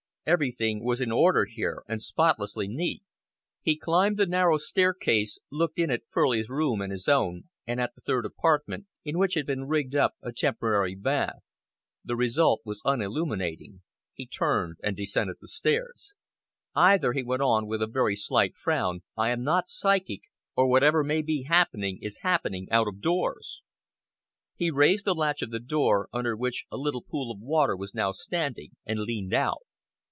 [0.23, 3.01] Everything was in order here and spotlessly neat.
[3.63, 7.95] He climbed the narrow staircase, looked in at Furley's room and his own, and at
[7.95, 11.57] the third apartment, in which had been rigged up a temporary bath.
[12.05, 13.81] The result was unilluminating.
[14.13, 16.13] He turned and descended the stairs.
[16.75, 20.21] "Either," he went on, with a very slight frown, "I am not psychic,
[20.55, 23.63] or whatever may be happening is happening out of doors."
[24.55, 27.95] He raised the latch of the door, under which a little pool of water was
[27.95, 29.61] now standing, and leaned out.